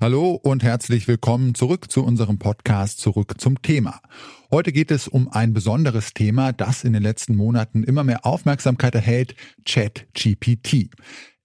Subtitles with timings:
[0.00, 4.00] Hallo und herzlich willkommen zurück zu unserem Podcast Zurück zum Thema.
[4.48, 8.94] Heute geht es um ein besonderes Thema, das in den letzten Monaten immer mehr Aufmerksamkeit
[8.94, 9.34] erhält,
[9.64, 10.90] ChatGPT.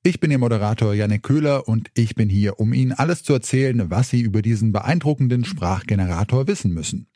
[0.04, 3.90] Ich bin Ihr Moderator Janik Köhler und ich bin hier, um Ihnen alles zu erzählen,
[3.90, 7.08] was Sie über diesen beeindruckenden Sprachgenerator wissen müssen.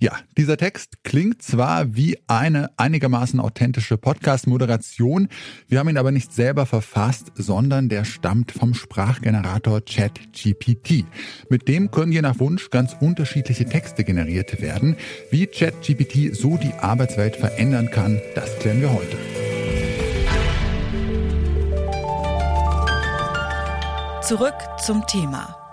[0.00, 5.26] Ja, dieser Text klingt zwar wie eine einigermaßen authentische Podcast-Moderation,
[5.66, 11.04] wir haben ihn aber nicht selber verfasst, sondern der stammt vom Sprachgenerator ChatGPT.
[11.50, 14.94] Mit dem können je nach Wunsch ganz unterschiedliche Texte generiert werden.
[15.32, 19.16] Wie ChatGPT so die Arbeitswelt verändern kann, das klären wir heute.
[24.22, 25.67] Zurück zum Thema.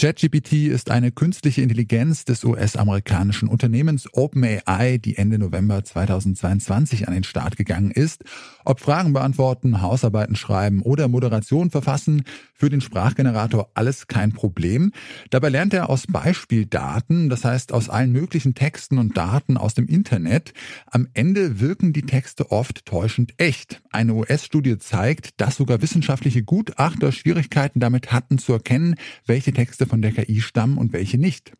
[0.00, 7.22] ChatGPT ist eine künstliche Intelligenz des US-amerikanischen Unternehmens OpenAI, die Ende November 2022 an den
[7.22, 8.24] Start gegangen ist.
[8.64, 12.22] Ob Fragen beantworten, Hausarbeiten schreiben oder Moderation verfassen,
[12.54, 14.92] für den Sprachgenerator alles kein Problem.
[15.28, 19.86] Dabei lernt er aus Beispieldaten, das heißt aus allen möglichen Texten und Daten aus dem
[19.86, 20.54] Internet.
[20.86, 23.82] Am Ende wirken die Texte oft täuschend echt.
[23.90, 28.94] Eine US-Studie zeigt, dass sogar wissenschaftliche Gutachter Schwierigkeiten damit hatten zu erkennen,
[29.26, 31.52] welche Texte von der KI stammen und welche nicht.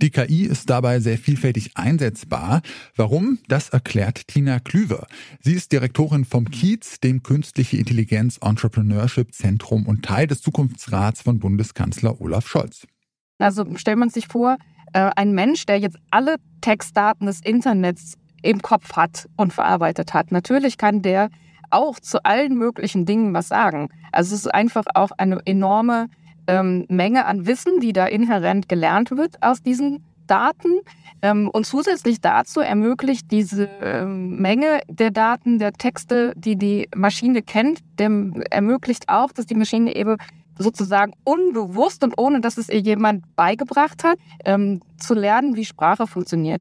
[0.00, 2.62] Die KI ist dabei sehr vielfältig einsetzbar.
[2.94, 3.38] Warum?
[3.48, 5.06] Das erklärt Tina Klüver.
[5.40, 11.40] Sie ist Direktorin vom KIEZ, dem Künstliche Intelligenz Entrepreneurship Zentrum und Teil des Zukunftsrats von
[11.40, 12.86] Bundeskanzler Olaf Scholz.
[13.38, 14.58] Also stellt man sich vor,
[14.92, 20.30] äh, ein Mensch, der jetzt alle Textdaten des Internets im Kopf hat und verarbeitet hat.
[20.30, 21.30] Natürlich kann der
[21.70, 23.88] auch zu allen möglichen Dingen was sagen.
[24.12, 26.08] Also es ist einfach auch eine enorme
[26.48, 30.80] ähm, Menge an Wissen, die da inhärent gelernt wird aus diesen Daten.
[31.22, 37.42] Ähm, und zusätzlich dazu ermöglicht diese ähm, Menge der Daten, der Texte, die die Maschine
[37.42, 40.16] kennt, dem ermöglicht auch, dass die Maschine eben
[40.58, 46.06] sozusagen unbewusst und ohne dass es ihr jemand beigebracht hat, ähm, zu lernen, wie Sprache
[46.06, 46.60] funktioniert.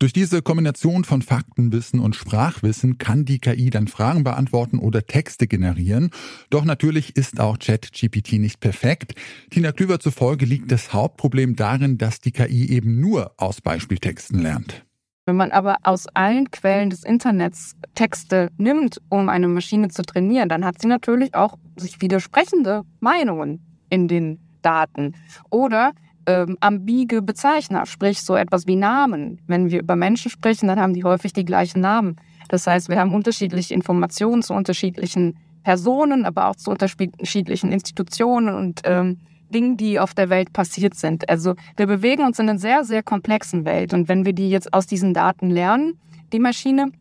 [0.00, 5.48] Durch diese Kombination von Faktenwissen und Sprachwissen kann die KI dann Fragen beantworten oder Texte
[5.48, 6.10] generieren.
[6.50, 9.14] Doch natürlich ist auch ChatGPT nicht perfekt.
[9.50, 14.84] Tina Klüver zufolge liegt das Hauptproblem darin, dass die KI eben nur aus Beispieltexten lernt.
[15.26, 20.48] Wenn man aber aus allen Quellen des Internets Texte nimmt, um eine Maschine zu trainieren,
[20.48, 25.16] dann hat sie natürlich auch sich widersprechende Meinungen in den Daten.
[25.50, 25.92] Oder
[26.28, 29.40] ähm, ambige Bezeichner, sprich so etwas wie Namen.
[29.46, 32.16] Wenn wir über Menschen sprechen, dann haben die häufig die gleichen Namen.
[32.48, 38.82] Das heißt, wir haben unterschiedliche Informationen zu unterschiedlichen Personen, aber auch zu unterschiedlichen Institutionen und
[38.84, 39.18] ähm,
[39.48, 41.28] Dingen, die auf der Welt passiert sind.
[41.30, 43.94] Also wir bewegen uns in einer sehr, sehr komplexen Welt.
[43.94, 45.98] Und wenn wir die jetzt aus diesen Daten lernen,
[46.34, 46.92] die Maschine,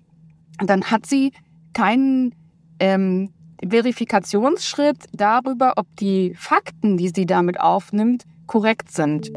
[0.59, 1.33] dann hat sie
[1.73, 2.33] keinen
[2.79, 3.33] ähm,
[3.67, 9.31] Verifikationsschritt darüber, ob die Fakten, die sie damit aufnimmt, korrekt sind.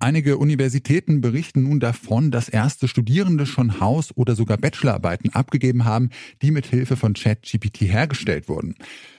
[0.00, 6.10] Einige Universitäten berichten nun davon, dass erste Studierende schon Haus- oder sogar Bachelorarbeiten abgegeben haben,
[6.40, 8.76] die mit Hilfe von ChatGPT hergestellt wurden.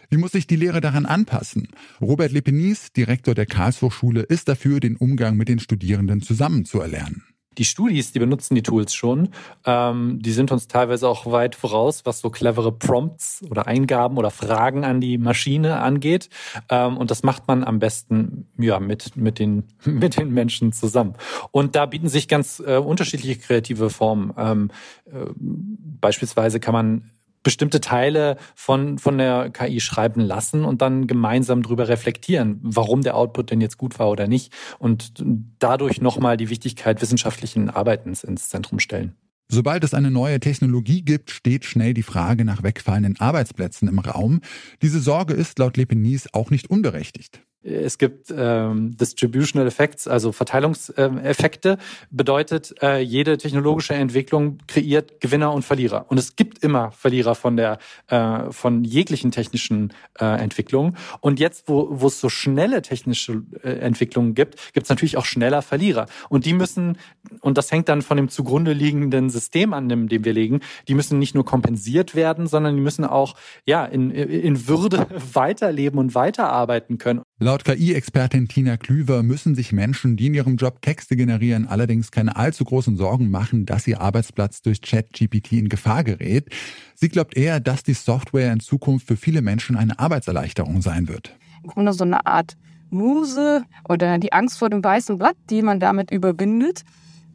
[0.09, 1.67] Wie muss sich die Lehre daran anpassen?
[2.01, 7.23] Robert Lepenis, Direktor der Karlshochschule, ist dafür, den Umgang mit den Studierenden zusammen zu erlernen
[7.59, 9.29] die Studis, die benutzen die Tools schon.
[9.65, 14.31] Ähm, die sind uns teilweise auch weit voraus, was so clevere Prompts oder Eingaben oder
[14.31, 16.29] Fragen an die Maschine angeht.
[16.69, 21.15] Ähm, und das macht man am besten ja mit mit den mit den Menschen zusammen.
[21.51, 24.33] Und da bieten sich ganz äh, unterschiedliche kreative Formen.
[24.37, 24.71] Ähm,
[25.05, 27.11] äh, beispielsweise kann man
[27.43, 33.15] bestimmte Teile von, von der KI schreiben lassen und dann gemeinsam drüber reflektieren, warum der
[33.15, 35.13] Output denn jetzt gut war oder nicht und
[35.59, 39.15] dadurch nochmal die Wichtigkeit wissenschaftlichen Arbeitens ins Zentrum stellen.
[39.51, 44.41] Sobald es eine neue Technologie gibt, steht schnell die Frage nach wegfallenden Arbeitsplätzen im Raum.
[44.83, 47.41] Diese Sorge ist laut Lepenis auch nicht unberechtigt.
[47.61, 51.77] Es gibt ähm, Distributional Effects, also Verteilungseffekte.
[52.09, 56.05] Bedeutet, äh, jede technologische Entwicklung kreiert Gewinner und Verlierer.
[56.07, 60.95] Und es gibt immer Verlierer von der äh, von jeglichen technischen äh, Entwicklungen.
[61.19, 65.25] Und jetzt, wo, wo es so schnelle technische äh, Entwicklungen gibt, gibt es natürlich auch
[65.25, 66.05] schneller Verlierer.
[66.29, 66.97] Und die müssen,
[67.41, 70.93] und das hängt dann von dem zugrunde liegenden System an, dem, dem wir legen, die
[70.93, 73.35] müssen nicht nur kompensiert werden, sondern die müssen auch
[73.65, 77.21] ja in, in Würde weiterleben und weiterarbeiten können.
[77.41, 82.35] Laut KI-Expertin Tina Klüver müssen sich Menschen, die in ihrem Job Texte generieren, allerdings keine
[82.35, 86.49] allzu großen Sorgen machen, dass ihr Arbeitsplatz durch ChatGPT in Gefahr gerät.
[86.95, 91.33] Sie glaubt eher, dass die Software in Zukunft für viele Menschen eine Arbeitserleichterung sein wird.
[91.63, 92.57] Im Grunde so eine Art
[92.89, 96.83] Muse oder die Angst vor dem weißen Blatt, die man damit überwindet,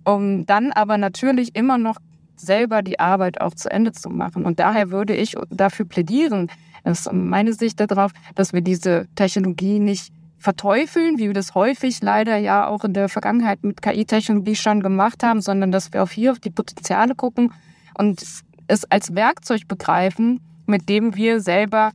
[0.05, 1.97] um dann aber natürlich immer noch
[2.37, 4.45] selber die Arbeit auch zu Ende zu machen.
[4.45, 6.51] Und daher würde ich dafür plädieren,
[6.85, 12.03] das ist meine Sicht darauf, dass wir diese Technologie nicht verteufeln, wie wir das häufig
[12.03, 16.11] leider ja auch in der Vergangenheit mit KI-Technologie schon gemacht haben, sondern dass wir auch
[16.11, 17.53] hier auf die Potenziale gucken
[17.99, 18.23] und
[18.69, 21.93] es als Werkzeug begreifen, mit dem wir selber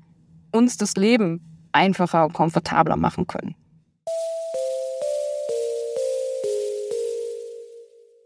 [0.51, 1.41] uns das Leben
[1.71, 3.55] einfacher und komfortabler machen können.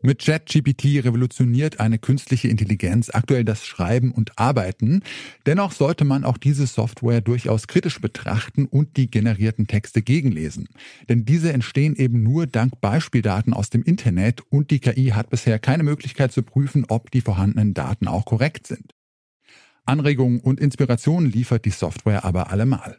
[0.06, 5.02] Mit ChatGPT revolutioniert eine künstliche Intelligenz aktuell das Schreiben und Arbeiten.
[5.46, 10.68] Dennoch sollte man auch diese Software durchaus kritisch betrachten und die generierten Texte gegenlesen.
[11.08, 15.58] Denn diese entstehen eben nur dank Beispieldaten aus dem Internet und die KI hat bisher
[15.58, 18.94] keine Möglichkeit zu prüfen, ob die vorhandenen Daten auch korrekt sind.
[19.86, 22.98] Anregungen und Inspirationen liefert die Software aber allemal.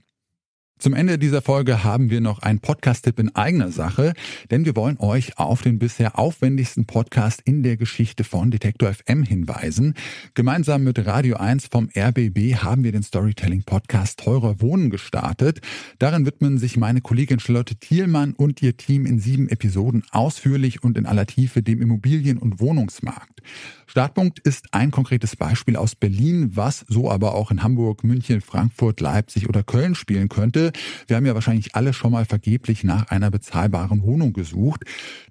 [0.76, 4.12] Zum Ende dieser Folge haben wir noch einen Podcast-Tipp in eigener Sache,
[4.50, 9.22] denn wir wollen euch auf den bisher aufwendigsten Podcast in der Geschichte von Detektor FM
[9.22, 9.94] hinweisen.
[10.34, 15.60] Gemeinsam mit Radio 1 vom RBB haben wir den Storytelling-Podcast Teurer Wohnen gestartet.
[16.00, 20.98] Darin widmen sich meine Kollegin Charlotte Thielmann und ihr Team in sieben Episoden ausführlich und
[20.98, 23.42] in aller Tiefe dem Immobilien- und Wohnungsmarkt.
[23.86, 29.00] Startpunkt ist ein konkretes Beispiel aus Berlin, was so aber auch in Hamburg, München, Frankfurt,
[29.00, 30.63] Leipzig oder Köln spielen könnte.
[31.06, 34.84] Wir haben ja wahrscheinlich alle schon mal vergeblich nach einer bezahlbaren Wohnung gesucht.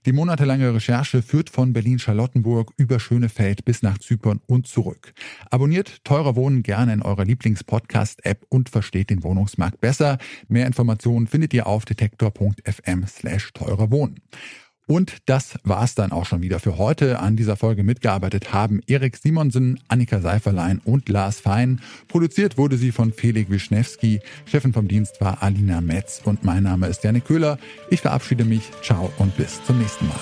[0.05, 5.13] Die monatelange Recherche führt von Berlin-Charlottenburg über Schönefeld bis nach Zypern und zurück.
[5.49, 10.17] Abonniert Teurer Wohnen gerne in eurer Lieblings-Podcast-App und versteht den Wohnungsmarkt besser.
[10.47, 14.19] Mehr Informationen findet ihr auf detektor.fm slash teurer Wohnen.
[14.85, 17.19] Und das war's dann auch schon wieder für heute.
[17.19, 21.81] An dieser Folge mitgearbeitet haben Erik Simonsen, Annika Seiferlein und Lars Fein.
[22.07, 24.19] Produziert wurde sie von Felix Wischnewski.
[24.45, 27.57] Chefin vom Dienst war Alina Metz und mein Name ist Janik Köhler.
[27.89, 28.63] Ich verabschiede mich.
[28.81, 30.19] Ciao und bis zum nächsten Mal.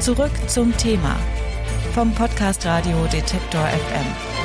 [0.00, 1.16] Zurück zum Thema
[1.94, 4.43] vom Podcast Radio Detektor FM.